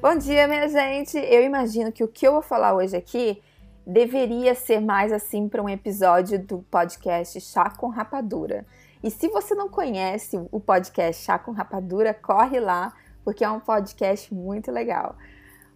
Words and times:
Bom 0.00 0.16
dia, 0.16 0.48
minha 0.48 0.66
gente! 0.66 1.18
Eu 1.18 1.42
imagino 1.42 1.92
que 1.92 2.02
o 2.02 2.08
que 2.08 2.26
eu 2.26 2.32
vou 2.32 2.40
falar 2.40 2.72
hoje 2.72 2.96
aqui 2.96 3.42
deveria 3.86 4.54
ser 4.54 4.80
mais 4.80 5.12
assim 5.12 5.46
para 5.46 5.62
um 5.62 5.68
episódio 5.68 6.38
do 6.38 6.64
podcast 6.70 7.38
Chá 7.38 7.68
com 7.68 7.88
Rapadura. 7.88 8.64
E 9.02 9.10
se 9.10 9.28
você 9.28 9.54
não 9.54 9.68
conhece 9.68 10.40
o 10.50 10.58
podcast 10.58 11.22
Chá 11.22 11.38
com 11.38 11.52
Rapadura, 11.52 12.14
corre 12.14 12.58
lá, 12.58 12.94
porque 13.22 13.44
é 13.44 13.50
um 13.50 13.60
podcast 13.60 14.32
muito 14.32 14.72
legal. 14.72 15.16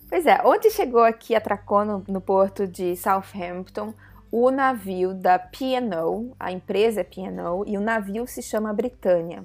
Pois 0.08 0.24
é, 0.24 0.40
ontem 0.42 0.70
chegou 0.70 1.02
aqui, 1.02 1.34
atracou 1.34 1.84
no, 1.84 2.02
no 2.08 2.20
porto 2.22 2.66
de 2.66 2.96
Southampton, 2.96 3.92
o 4.32 4.50
navio 4.50 5.12
da 5.12 5.38
P&O, 5.38 6.34
a 6.40 6.50
empresa 6.50 7.02
é 7.02 7.04
P&O, 7.04 7.64
e 7.66 7.76
o 7.76 7.80
navio 7.82 8.26
se 8.26 8.40
chama 8.40 8.72
Britânia. 8.72 9.44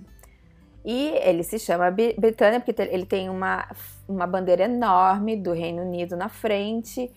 E 0.91 1.09
ele 1.21 1.43
se 1.43 1.59
chama 1.59 1.91
Britânia 1.91 2.59
porque 2.59 2.81
ele 2.81 3.05
tem 3.05 3.29
uma, 3.29 3.63
uma 4.07 4.25
bandeira 4.25 4.63
enorme 4.63 5.37
do 5.37 5.53
Reino 5.53 5.83
Unido 5.83 6.17
na 6.17 6.29
frente. 6.29 7.11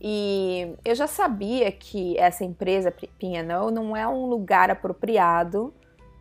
E 0.00 0.72
eu 0.84 0.94
já 0.94 1.08
sabia 1.08 1.72
que 1.72 2.16
essa 2.18 2.44
empresa 2.44 2.92
P&O 2.92 3.72
não 3.72 3.96
é 3.96 4.06
um 4.06 4.26
lugar 4.26 4.70
apropriado, 4.70 5.74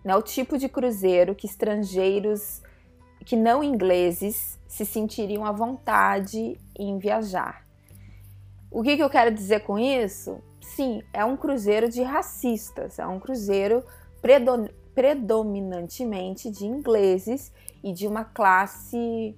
não 0.04 0.16
é 0.16 0.18
o 0.18 0.22
tipo 0.24 0.58
de 0.58 0.68
cruzeiro 0.68 1.36
que 1.36 1.46
estrangeiros 1.46 2.64
que 3.24 3.36
não 3.36 3.64
ingleses 3.64 4.60
se 4.68 4.84
sentiriam 4.84 5.46
à 5.46 5.52
vontade 5.52 6.60
em 6.76 6.98
viajar. 6.98 7.68
O 8.72 8.82
que, 8.82 8.98
que 8.98 9.04
eu 9.04 9.12
quero 9.12 9.32
dizer 9.32 9.60
com 9.60 9.78
isso? 9.78 10.42
Sim, 10.60 11.04
é 11.14 11.24
um 11.24 11.38
cruzeiro 11.38 11.88
de 11.88 12.02
racistas, 12.02 12.98
é 12.98 13.06
um 13.06 13.20
cruzeiro 13.20 13.84
predominantemente 14.96 16.50
de 16.50 16.66
ingleses 16.66 17.52
e 17.84 17.92
de 17.92 18.08
uma 18.08 18.24
classe 18.24 19.38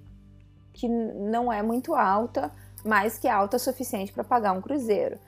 que 0.72 0.88
não 0.88 1.52
é 1.52 1.60
muito 1.60 1.94
alta, 1.94 2.52
mas 2.84 3.18
que 3.18 3.26
é 3.26 3.30
alta 3.30 3.56
o 3.56 3.60
suficiente 3.60 4.12
para 4.12 4.22
pagar 4.22 4.52
um 4.52 4.62
cruzeiro. 4.62 5.18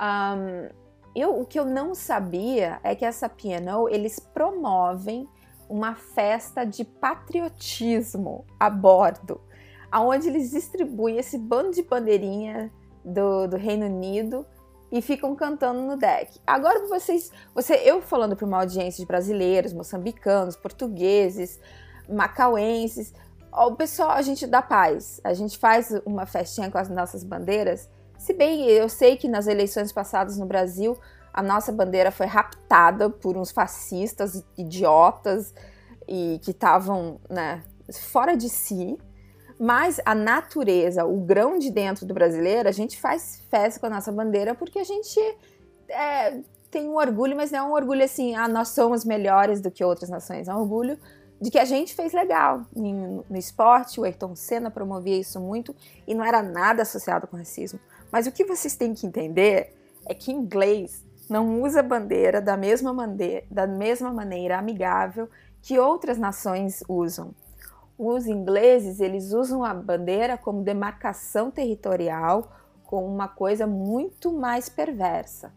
Um, 0.00 0.68
eu, 1.14 1.38
o 1.38 1.46
que 1.46 1.58
eu 1.58 1.66
não 1.66 1.94
sabia 1.94 2.80
é 2.82 2.94
que 2.94 3.04
essa 3.04 3.28
P&O, 3.28 3.88
eles 3.88 4.18
promovem 4.18 5.28
uma 5.68 5.94
festa 5.94 6.64
de 6.64 6.84
patriotismo 6.84 8.46
a 8.58 8.70
bordo, 8.70 9.40
aonde 9.90 10.28
eles 10.28 10.50
distribuem 10.50 11.18
esse 11.18 11.36
bando 11.36 11.72
de 11.72 11.82
bandeirinha 11.82 12.72
do, 13.04 13.46
do 13.46 13.56
Reino 13.56 13.86
Unido 13.86 14.46
e 14.90 15.02
ficam 15.02 15.34
cantando 15.34 15.80
no 15.82 15.96
deck. 15.96 16.40
Agora 16.46 16.86
vocês, 16.86 17.30
você, 17.54 17.74
eu 17.84 18.00
falando 18.00 18.36
para 18.36 18.46
uma 18.46 18.60
audiência 18.60 19.00
de 19.02 19.06
brasileiros, 19.06 19.72
moçambicanos, 19.72 20.56
portugueses, 20.56 21.60
macauenses, 22.08 23.12
o 23.52 23.74
pessoal, 23.74 24.10
a 24.10 24.22
gente 24.22 24.46
dá 24.46 24.60
paz. 24.60 25.20
A 25.24 25.32
gente 25.32 25.56
faz 25.56 25.90
uma 26.04 26.26
festinha 26.26 26.70
com 26.70 26.76
as 26.76 26.90
nossas 26.90 27.24
bandeiras. 27.24 27.88
Se 28.18 28.34
bem 28.34 28.64
eu 28.64 28.88
sei 28.88 29.16
que 29.16 29.28
nas 29.28 29.46
eleições 29.46 29.92
passadas 29.92 30.36
no 30.36 30.44
Brasil, 30.44 30.98
a 31.32 31.42
nossa 31.42 31.72
bandeira 31.72 32.10
foi 32.10 32.26
raptada 32.26 33.08
por 33.08 33.36
uns 33.36 33.50
fascistas 33.50 34.44
idiotas 34.58 35.54
e 36.06 36.38
que 36.42 36.50
estavam, 36.50 37.18
né, 37.30 37.62
fora 37.92 38.36
de 38.36 38.48
si. 38.48 38.98
Mas 39.58 40.00
a 40.04 40.14
natureza, 40.14 41.04
o 41.04 41.18
grão 41.20 41.58
de 41.58 41.70
dentro 41.70 42.04
do 42.04 42.12
brasileiro, 42.12 42.68
a 42.68 42.72
gente 42.72 43.00
faz 43.00 43.42
festa 43.50 43.80
com 43.80 43.86
a 43.86 43.90
nossa 43.90 44.12
bandeira 44.12 44.54
porque 44.54 44.78
a 44.78 44.84
gente 44.84 45.18
é, 45.88 46.40
tem 46.70 46.88
um 46.88 46.96
orgulho, 46.96 47.34
mas 47.34 47.50
não 47.50 47.58
é 47.58 47.62
um 47.62 47.72
orgulho 47.72 48.04
assim, 48.04 48.34
ah, 48.34 48.46
nós 48.46 48.68
somos 48.68 49.04
melhores 49.04 49.60
do 49.60 49.70
que 49.70 49.82
outras 49.82 50.10
nações. 50.10 50.46
É 50.46 50.54
um 50.54 50.60
orgulho 50.60 50.98
de 51.40 51.50
que 51.50 51.58
a 51.58 51.64
gente 51.64 51.94
fez 51.94 52.12
legal 52.12 52.66
no, 52.74 53.24
no 53.28 53.36
esporte. 53.36 53.98
O 53.98 54.04
Ayrton 54.04 54.36
Senna 54.36 54.70
promovia 54.70 55.18
isso 55.18 55.40
muito 55.40 55.74
e 56.06 56.14
não 56.14 56.24
era 56.24 56.42
nada 56.42 56.82
associado 56.82 57.26
com 57.26 57.36
racismo. 57.36 57.80
Mas 58.12 58.26
o 58.26 58.32
que 58.32 58.44
vocês 58.44 58.76
têm 58.76 58.92
que 58.92 59.06
entender 59.06 59.74
é 60.04 60.14
que 60.14 60.30
inglês 60.30 61.04
não 61.28 61.62
usa 61.62 61.82
bandeira 61.82 62.40
da 62.40 62.56
mesma, 62.56 62.94
da 63.50 63.66
mesma 63.66 64.12
maneira 64.12 64.58
amigável 64.58 65.28
que 65.60 65.78
outras 65.78 66.18
nações 66.18 66.82
usam 66.88 67.34
os 67.98 68.26
ingleses 68.26 69.00
eles 69.00 69.32
usam 69.32 69.64
a 69.64 69.72
bandeira 69.72 70.36
como 70.36 70.62
demarcação 70.62 71.50
territorial, 71.50 72.52
com 72.84 73.06
uma 73.06 73.28
coisa 73.28 73.66
muito 73.66 74.32
mais 74.32 74.68
perversa. 74.68 75.52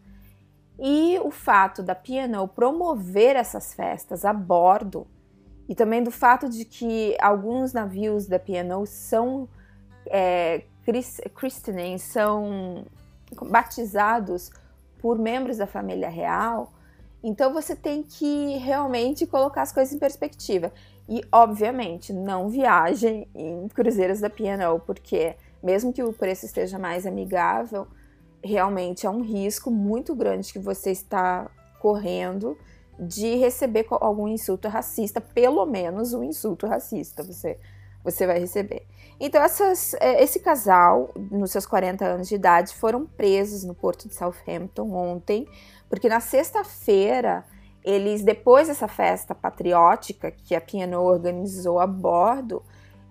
E 0.78 1.18
o 1.22 1.30
fato 1.30 1.82
da 1.82 1.94
P&O 1.94 2.48
promover 2.48 3.36
essas 3.36 3.74
festas 3.74 4.24
a 4.24 4.32
bordo 4.32 5.06
e 5.68 5.74
também 5.74 6.02
do 6.02 6.10
fato 6.10 6.48
de 6.48 6.64
que 6.64 7.16
alguns 7.20 7.72
navios 7.72 8.26
da 8.26 8.38
P&O 8.38 8.86
são 8.86 9.48
é, 10.06 10.64
christening, 11.34 11.98
são 11.98 12.84
batizados 13.42 14.50
por 14.98 15.18
membros 15.18 15.58
da 15.58 15.66
família 15.66 16.08
real, 16.08 16.72
então 17.22 17.52
você 17.52 17.76
tem 17.76 18.02
que 18.02 18.56
realmente 18.56 19.26
colocar 19.26 19.62
as 19.62 19.72
coisas 19.72 19.94
em 19.94 19.98
perspectiva. 19.98 20.72
E, 21.10 21.24
obviamente, 21.32 22.12
não 22.12 22.48
viajem 22.48 23.26
em 23.34 23.66
cruzeiros 23.66 24.20
da 24.20 24.30
P&O, 24.30 24.78
porque 24.78 25.34
mesmo 25.60 25.92
que 25.92 26.04
o 26.04 26.12
preço 26.12 26.46
esteja 26.46 26.78
mais 26.78 27.04
amigável, 27.04 27.88
realmente 28.42 29.06
é 29.06 29.10
um 29.10 29.20
risco 29.20 29.72
muito 29.72 30.14
grande 30.14 30.52
que 30.52 30.58
você 30.60 30.92
está 30.92 31.50
correndo 31.80 32.56
de 32.96 33.34
receber 33.34 33.86
algum 33.90 34.28
insulto 34.28 34.68
racista, 34.68 35.20
pelo 35.20 35.66
menos 35.66 36.14
um 36.14 36.22
insulto 36.22 36.68
racista 36.68 37.24
você, 37.24 37.58
você 38.04 38.24
vai 38.24 38.38
receber. 38.38 38.86
Então, 39.18 39.42
essas, 39.42 39.94
é, 39.94 40.22
esse 40.22 40.38
casal, 40.38 41.10
nos 41.16 41.50
seus 41.50 41.66
40 41.66 42.04
anos 42.04 42.28
de 42.28 42.36
idade, 42.36 42.72
foram 42.74 43.04
presos 43.04 43.64
no 43.64 43.74
porto 43.74 44.06
de 44.06 44.14
Southampton 44.14 44.92
ontem, 44.92 45.48
porque 45.88 46.08
na 46.08 46.20
sexta-feira 46.20 47.44
eles, 47.82 48.22
depois 48.22 48.68
dessa 48.68 48.86
festa 48.86 49.34
patriótica 49.34 50.30
que 50.30 50.54
a 50.54 50.60
Piano 50.60 51.02
organizou 51.02 51.80
a 51.80 51.86
bordo, 51.86 52.62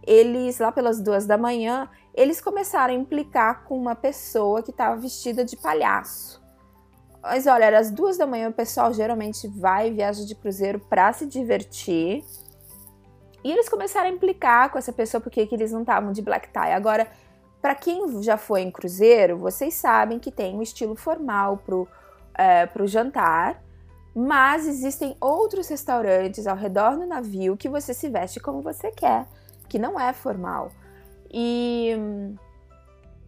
eles, 0.06 0.60
lá 0.60 0.72
pelas 0.72 1.02
duas 1.02 1.26
da 1.26 1.38
manhã, 1.38 1.90
eles 2.14 2.40
começaram 2.40 2.94
a 2.94 2.98
implicar 2.98 3.64
com 3.66 3.78
uma 3.78 3.96
pessoa 3.96 4.62
que 4.62 4.72
estava 4.72 4.96
vestida 4.96 5.44
de 5.44 5.58
palhaço. 5.58 6.42
Mas 7.22 7.48
olha, 7.48 7.66
era 7.66 7.80
as 7.80 7.92
duas 7.92 8.18
da 8.18 8.26
manhã, 8.26 8.50
o 8.50 8.54
pessoal 8.54 8.94
geralmente 8.94 9.48
vai 9.48 9.90
e 9.90 9.94
viaja 9.94 10.26
de 10.26 10.36
cruzeiro 10.36 10.80
para 10.80 11.12
se 11.14 11.26
divertir. 11.26 12.24
E 13.44 13.52
eles 13.52 13.68
começaram 13.68 14.10
a 14.10 14.12
implicar 14.12 14.70
com 14.70 14.78
essa 14.78 14.94
pessoa 14.94 15.20
porque 15.20 15.46
que 15.46 15.56
eles 15.56 15.72
não 15.72 15.82
estavam 15.82 16.12
de 16.12 16.22
black 16.22 16.50
tie. 16.52 16.72
Agora, 16.74 17.08
para 17.62 17.76
quem 17.76 18.22
já 18.22 18.38
foi 18.38 18.62
em 18.62 18.72
cruzeiro, 18.72 19.38
vocês 19.38 19.74
sabem 19.74 20.18
que 20.18 20.32
tem 20.32 20.56
um 20.56 20.62
estilo 20.62 20.96
formal 20.96 21.58
pro, 21.58 21.88
é, 22.38 22.66
pro 22.66 22.88
jantar 22.88 23.62
mas 24.16 24.68
existem 24.68 25.16
outros 25.20 25.68
restaurantes 25.68 26.48
ao 26.48 26.56
redor 26.56 26.98
do 26.98 27.06
navio 27.06 27.56
que 27.56 27.70
você 27.70 27.94
se 27.94 28.10
veste 28.10 28.40
como 28.40 28.62
você 28.62 28.92
quer, 28.92 29.28
que 29.68 29.78
não 29.78 30.00
é 30.00 30.14
formal. 30.14 30.72
E, 31.32 31.96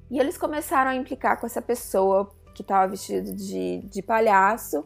e 0.10 0.20
eles 0.20 0.38
começaram 0.38 0.92
a 0.92 0.96
implicar 0.96 1.40
com 1.40 1.46
essa 1.46 1.62
pessoa 1.62 2.32
que 2.54 2.62
estava 2.62 2.88
vestido 2.88 3.32
de, 3.34 3.80
de 3.84 4.02
palhaço. 4.02 4.86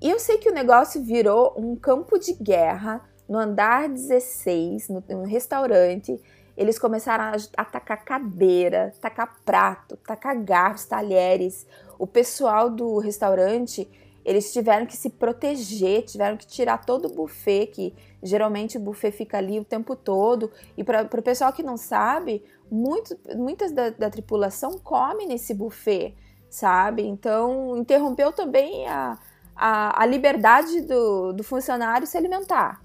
E 0.00 0.10
eu 0.10 0.18
sei 0.18 0.38
que 0.38 0.50
o 0.50 0.54
negócio 0.54 1.02
virou 1.02 1.54
um 1.56 1.76
campo 1.76 2.18
de 2.18 2.34
guerra 2.34 3.00
no 3.28 3.38
andar 3.38 3.88
16, 3.88 4.88
no, 4.88 5.04
no 5.08 5.24
restaurante. 5.24 6.20
Eles 6.56 6.78
começaram 6.78 7.24
a 7.24 7.62
atacar 7.62 8.04
cadeira, 8.04 8.92
tacar 9.00 9.36
prato, 9.44 9.96
tacar 9.96 10.36
garfos, 10.36 10.84
talheres. 10.84 11.66
O 11.98 12.06
pessoal 12.06 12.68
do 12.68 12.98
restaurante 12.98 13.88
eles 14.24 14.52
tiveram 14.52 14.86
que 14.86 14.96
se 14.96 15.10
proteger, 15.10 16.02
tiveram 16.04 16.36
que 16.36 16.46
tirar 16.46 16.84
todo 16.84 17.06
o 17.06 17.14
buffet, 17.14 17.66
que 17.66 17.94
geralmente 18.22 18.76
o 18.76 18.80
buffet 18.80 19.10
fica 19.10 19.38
ali 19.38 19.58
o 19.58 19.64
tempo 19.64 19.96
todo. 19.96 20.50
E 20.76 20.84
para 20.84 21.02
o 21.02 21.22
pessoal 21.22 21.52
que 21.52 21.62
não 21.62 21.76
sabe, 21.76 22.44
muito, 22.70 23.18
muitas 23.36 23.72
da, 23.72 23.90
da, 23.90 24.08
tripulação 24.08 24.78
come 24.78 25.26
nesse 25.26 25.52
buffet, 25.52 26.14
sabe? 26.48 27.02
Então, 27.02 27.76
interrompeu 27.76 28.32
também 28.32 28.86
a, 28.86 29.18
a, 29.56 30.02
a 30.02 30.06
liberdade 30.06 30.80
do, 30.82 31.32
do 31.32 31.42
funcionário 31.42 32.06
se 32.06 32.16
alimentar. 32.16 32.80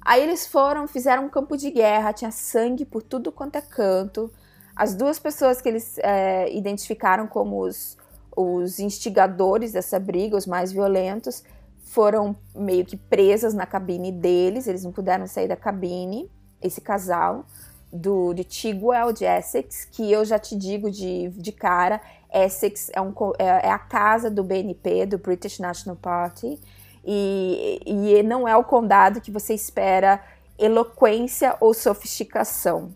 Aí 0.00 0.22
eles 0.22 0.46
foram, 0.46 0.88
fizeram 0.88 1.26
um 1.26 1.28
campo 1.28 1.56
de 1.56 1.70
guerra, 1.70 2.12
tinha 2.12 2.30
sangue 2.30 2.84
por 2.84 3.02
tudo 3.02 3.30
quanto 3.30 3.56
é 3.56 3.60
canto. 3.60 4.32
As 4.74 4.94
duas 4.94 5.18
pessoas 5.18 5.60
que 5.60 5.68
eles 5.68 5.98
é, 5.98 6.50
identificaram 6.54 7.26
como 7.26 7.60
os 7.60 7.98
os 8.36 8.78
instigadores 8.78 9.72
dessa 9.72 9.98
briga, 9.98 10.36
os 10.36 10.46
mais 10.46 10.72
violentos, 10.72 11.42
foram 11.82 12.36
meio 12.54 12.84
que 12.84 12.96
presas 12.96 13.52
na 13.52 13.66
cabine 13.66 14.12
deles, 14.12 14.66
eles 14.66 14.84
não 14.84 14.92
puderam 14.92 15.26
sair 15.26 15.48
da 15.48 15.56
cabine, 15.56 16.30
esse 16.62 16.80
casal 16.80 17.44
do 17.92 18.32
de 18.32 18.44
Tigwell 18.44 19.12
de 19.12 19.24
Essex, 19.24 19.84
que 19.84 20.10
eu 20.10 20.24
já 20.24 20.38
te 20.38 20.56
digo 20.56 20.90
de, 20.90 21.28
de 21.30 21.50
cara, 21.50 22.00
Essex 22.32 22.90
é, 22.94 23.00
um, 23.00 23.12
é, 23.38 23.44
é 23.44 23.70
a 23.70 23.78
casa 23.78 24.30
do 24.30 24.44
BNP, 24.44 25.06
do 25.06 25.18
British 25.18 25.58
National 25.58 25.96
Party, 25.96 26.60
e, 27.04 27.80
e 27.84 28.22
não 28.22 28.46
é 28.46 28.56
o 28.56 28.62
condado 28.62 29.20
que 29.20 29.30
você 29.30 29.54
espera 29.54 30.22
eloquência 30.58 31.56
ou 31.60 31.74
sofisticação. 31.74 32.94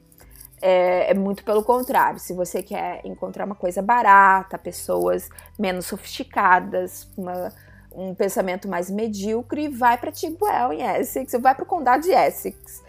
É, 0.66 1.10
é, 1.10 1.14
muito 1.14 1.44
pelo 1.44 1.62
contrário. 1.62 2.18
Se 2.18 2.32
você 2.32 2.62
quer 2.62 3.02
encontrar 3.04 3.44
uma 3.44 3.54
coisa 3.54 3.82
barata, 3.82 4.56
pessoas 4.56 5.28
menos 5.58 5.84
sofisticadas, 5.84 7.06
uma, 7.18 7.52
um 7.92 8.14
pensamento 8.14 8.66
mais 8.66 8.90
medíocre, 8.90 9.68
vai 9.68 9.98
para 9.98 10.10
Tigwell 10.10 10.72
em 10.72 10.80
Essex, 10.80 11.34
vai 11.38 11.54
para 11.54 11.64
o 11.64 11.66
condado 11.66 12.04
de 12.04 12.12
Essex. 12.12 12.82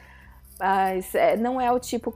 Mas 0.57 1.13
é, 1.13 1.36
não 1.36 1.60
é 1.60 1.69
o 1.69 1.77
tipo. 1.77 2.13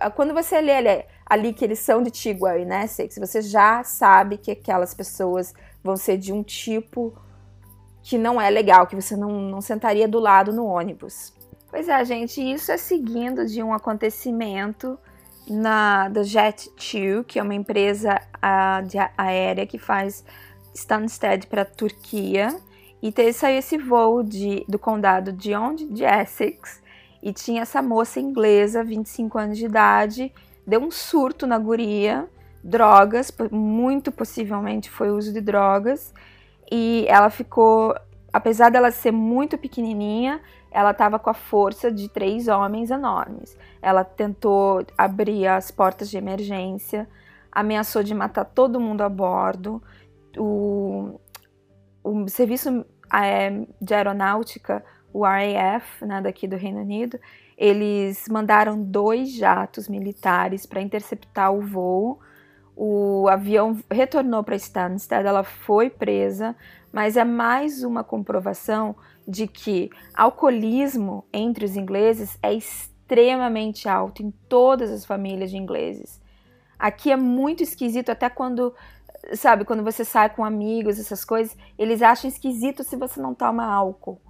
É 0.00 0.10
quando 0.10 0.34
você 0.34 0.60
lê 0.60 0.72
ali, 0.72 1.04
ali 1.24 1.52
que 1.52 1.64
eles 1.64 1.78
são 1.78 2.02
de 2.02 2.10
Tigwell 2.10 2.58
e 2.58 2.84
Essex, 2.84 3.18
você 3.18 3.40
já 3.40 3.84
sabe 3.84 4.36
que 4.36 4.50
aquelas 4.50 4.94
pessoas 4.94 5.54
vão 5.80 5.96
ser 5.96 6.18
de 6.18 6.32
um 6.32 6.42
tipo 6.42 7.16
que 8.02 8.18
não 8.18 8.40
é 8.40 8.50
legal, 8.50 8.88
que 8.88 8.96
você 8.96 9.16
não, 9.16 9.30
não 9.42 9.60
sentaria 9.60 10.08
do 10.08 10.18
lado 10.18 10.52
no 10.52 10.66
ônibus. 10.66 11.32
Pois 11.70 11.88
é, 11.88 12.02
gente, 12.04 12.40
isso 12.40 12.72
é 12.72 12.76
seguindo 12.76 13.44
de 13.44 13.62
um 13.62 13.74
acontecimento 13.74 14.98
na 15.46 16.08
da 16.08 16.22
Jet2, 16.22 17.24
que 17.24 17.38
é 17.38 17.42
uma 17.42 17.54
empresa 17.54 18.20
a, 18.40 18.80
de 18.82 18.96
aérea 19.16 19.66
que 19.66 19.78
faz 19.78 20.24
Stansted 20.74 21.46
para 21.46 21.62
a 21.62 21.66
Turquia. 21.66 22.56
E 23.02 23.12
teve, 23.12 23.32
saiu 23.32 23.58
esse 23.58 23.76
voo 23.76 24.22
de, 24.22 24.64
do 24.68 24.78
condado 24.78 25.32
de 25.32 25.54
onde? 25.54 25.86
De 25.86 26.04
Essex. 26.04 26.82
E 27.22 27.32
tinha 27.32 27.62
essa 27.62 27.82
moça 27.82 28.18
inglesa, 28.18 28.82
25 28.82 29.38
anos 29.38 29.58
de 29.58 29.66
idade, 29.66 30.32
deu 30.66 30.80
um 30.80 30.90
surto 30.90 31.46
na 31.46 31.58
guria, 31.58 32.28
drogas, 32.62 33.32
muito 33.50 34.10
possivelmente 34.10 34.90
foi 34.90 35.10
uso 35.10 35.32
de 35.32 35.40
drogas. 35.40 36.14
E 36.70 37.04
ela 37.08 37.30
ficou, 37.30 37.94
apesar 38.32 38.70
dela 38.70 38.90
ser 38.90 39.12
muito 39.12 39.56
pequenininha, 39.56 40.40
ela 40.70 40.90
estava 40.90 41.18
com 41.18 41.30
a 41.30 41.34
força 41.34 41.90
de 41.90 42.08
três 42.08 42.48
homens 42.48 42.90
enormes. 42.90 43.56
Ela 43.80 44.04
tentou 44.04 44.84
abrir 44.96 45.46
as 45.46 45.70
portas 45.70 46.10
de 46.10 46.18
emergência, 46.18 47.08
ameaçou 47.50 48.02
de 48.02 48.14
matar 48.14 48.44
todo 48.44 48.80
mundo 48.80 49.02
a 49.02 49.08
bordo. 49.08 49.82
O, 50.36 51.18
o 52.04 52.28
serviço 52.28 52.84
é, 53.12 53.66
de 53.80 53.94
aeronáutica, 53.94 54.84
o 55.12 55.24
RAF, 55.24 56.04
né, 56.04 56.20
daqui 56.20 56.46
do 56.46 56.56
Reino 56.56 56.80
Unido, 56.80 57.18
eles 57.56 58.28
mandaram 58.28 58.80
dois 58.80 59.32
jatos 59.32 59.88
militares 59.88 60.66
para 60.66 60.82
interceptar 60.82 61.52
o 61.52 61.60
voo. 61.60 62.20
O 62.76 63.26
avião 63.28 63.76
retornou 63.90 64.44
para 64.44 64.54
Stansted, 64.54 65.26
ela 65.26 65.42
foi 65.42 65.90
presa, 65.90 66.54
mas 66.92 67.16
é 67.16 67.24
mais 67.24 67.82
uma 67.82 68.02
comprovação 68.02 68.96
de 69.26 69.46
que 69.46 69.90
alcoolismo 70.14 71.24
entre 71.32 71.64
os 71.64 71.76
ingleses 71.76 72.38
é 72.42 72.52
extremamente 72.52 73.88
alto 73.88 74.22
em 74.22 74.30
todas 74.48 74.90
as 74.90 75.04
famílias 75.04 75.50
de 75.50 75.56
ingleses. 75.56 76.20
Aqui 76.78 77.10
é 77.10 77.16
muito 77.16 77.62
esquisito, 77.62 78.10
até 78.10 78.30
quando, 78.30 78.74
sabe, 79.34 79.64
quando 79.64 79.82
você 79.82 80.04
sai 80.04 80.30
com 80.30 80.44
amigos, 80.44 80.98
essas 80.98 81.24
coisas, 81.24 81.56
eles 81.76 82.02
acham 82.02 82.28
esquisito 82.28 82.84
se 82.84 82.96
você 82.96 83.20
não 83.20 83.34
toma 83.34 83.64
álcool. 83.64 84.20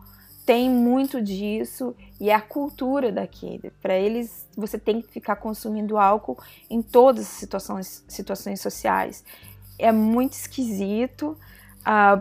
Tem 0.46 0.70
muito 0.70 1.20
disso 1.20 1.94
e 2.18 2.30
é 2.30 2.34
a 2.34 2.40
cultura 2.40 3.12
daqui. 3.12 3.60
Para 3.82 3.94
eles, 3.94 4.48
você 4.56 4.78
tem 4.78 5.02
que 5.02 5.12
ficar 5.12 5.36
consumindo 5.36 5.98
álcool 5.98 6.38
em 6.70 6.80
todas 6.80 7.26
as 7.26 7.32
situações, 7.32 8.02
situações 8.08 8.58
sociais. 8.58 9.22
É 9.78 9.92
muito 9.92 10.32
esquisito 10.32 11.36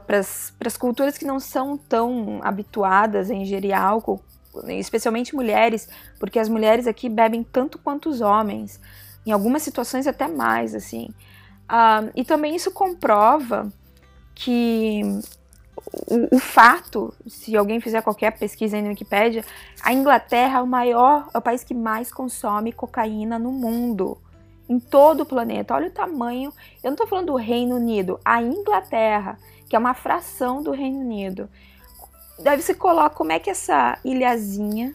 para 0.05 0.19
as 0.19 0.77
culturas 0.77 1.17
que 1.17 1.25
não 1.25 1.39
são 1.39 1.77
tão 1.77 2.39
habituadas 2.41 3.29
a 3.29 3.33
ingerir 3.33 3.77
álcool, 3.77 4.21
especialmente 4.69 5.35
mulheres, 5.35 5.89
porque 6.19 6.39
as 6.39 6.47
mulheres 6.47 6.87
aqui 6.87 7.09
bebem 7.09 7.43
tanto 7.43 7.77
quanto 7.77 8.09
os 8.09 8.21
homens, 8.21 8.79
em 9.25 9.31
algumas 9.31 9.61
situações 9.61 10.07
até 10.07 10.27
mais, 10.27 10.73
assim. 10.73 11.09
Uh, 11.69 12.09
e 12.15 12.23
também 12.23 12.55
isso 12.55 12.71
comprova 12.71 13.71
que 14.33 15.01
o, 16.07 16.37
o, 16.37 16.39
fato, 16.39 17.13
se 17.27 17.57
alguém 17.57 17.81
fizer 17.81 18.01
qualquer 18.01 18.37
pesquisa 18.37 18.77
aí 18.77 18.81
na 18.81 18.89
Wikipédia, 18.89 19.43
a 19.83 19.91
Inglaterra 19.91 20.59
é 20.59 20.61
o 20.61 20.67
maior, 20.67 21.27
é 21.33 21.37
o 21.37 21.41
país 21.41 21.65
que 21.65 21.73
mais 21.73 22.09
consome 22.09 22.71
cocaína 22.71 23.37
no 23.37 23.51
mundo 23.51 24.17
em 24.69 24.79
todo 24.79 25.21
o 25.21 25.25
planeta. 25.25 25.73
Olha 25.73 25.87
o 25.87 25.91
tamanho. 25.91 26.53
Eu 26.83 26.89
não 26.89 26.93
estou 26.93 27.07
falando 27.07 27.27
do 27.27 27.35
Reino 27.35 27.75
Unido, 27.75 28.19
a 28.23 28.41
Inglaterra, 28.41 29.37
que 29.69 29.75
é 29.75 29.79
uma 29.79 29.93
fração 29.93 30.61
do 30.61 30.71
Reino 30.71 30.99
Unido. 30.99 31.49
Daí 32.39 32.61
você 32.61 32.73
coloca 32.73 33.15
como 33.15 33.31
é 33.31 33.39
que 33.39 33.49
essa 33.49 33.97
ilhazinha 34.05 34.93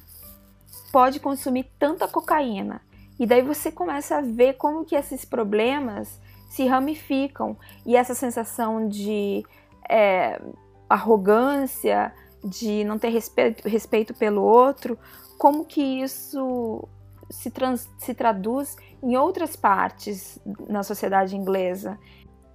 pode 0.92 1.18
consumir 1.18 1.66
tanta 1.78 2.06
cocaína. 2.06 2.80
E 3.18 3.26
daí 3.26 3.42
você 3.42 3.70
começa 3.70 4.18
a 4.18 4.20
ver 4.20 4.54
como 4.54 4.84
que 4.84 4.94
esses 4.94 5.24
problemas 5.24 6.20
se 6.48 6.66
ramificam. 6.66 7.56
E 7.84 7.96
essa 7.96 8.14
sensação 8.14 8.88
de 8.88 9.44
é, 9.88 10.40
arrogância, 10.88 12.12
de 12.44 12.84
não 12.84 12.98
ter 12.98 13.08
respeito, 13.08 13.68
respeito 13.68 14.14
pelo 14.14 14.42
outro, 14.42 14.98
como 15.38 15.64
que 15.64 15.80
isso 15.80 16.86
se, 17.30 17.50
trans, 17.50 17.88
se 17.98 18.14
traduz 18.14 18.76
em 19.02 19.16
outras 19.16 19.56
partes 19.56 20.38
na 20.68 20.82
sociedade 20.82 21.36
inglesa. 21.36 21.98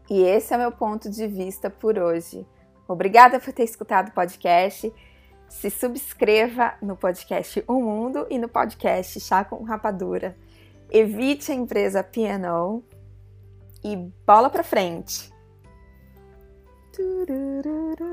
E 0.09 0.21
esse 0.21 0.53
é 0.53 0.57
meu 0.57 0.71
ponto 0.71 1.09
de 1.09 1.27
vista 1.27 1.69
por 1.69 1.97
hoje. 1.99 2.45
Obrigada 2.87 3.39
por 3.39 3.51
ter 3.51 3.63
escutado 3.63 4.09
o 4.09 4.13
podcast. 4.13 4.93
Se 5.49 5.69
subscreva 5.69 6.73
no 6.81 6.95
podcast 6.95 7.63
O 7.67 7.81
Mundo 7.81 8.25
e 8.29 8.37
no 8.37 8.47
podcast 8.47 9.19
Chá 9.19 9.43
com 9.43 9.63
Rapadura. 9.63 10.35
Evite 10.89 11.51
a 11.51 11.55
empresa 11.55 12.03
P&O 12.03 12.83
e 13.83 13.95
bola 14.25 14.49
para 14.49 14.63
frente. 14.63 15.31
Turururu. 16.93 18.07